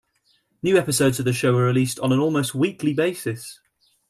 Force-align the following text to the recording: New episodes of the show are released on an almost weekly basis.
New 0.63 0.79
episodes 0.79 1.19
of 1.19 1.25
the 1.25 1.31
show 1.31 1.55
are 1.55 1.63
released 1.65 1.99
on 1.99 2.11
an 2.11 2.17
almost 2.17 2.55
weekly 2.55 2.91
basis. 2.91 3.59